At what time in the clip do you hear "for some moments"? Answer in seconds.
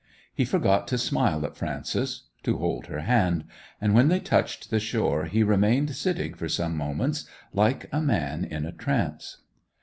6.33-7.27